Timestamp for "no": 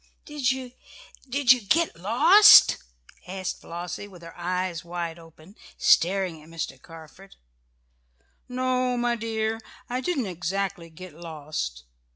8.49-8.97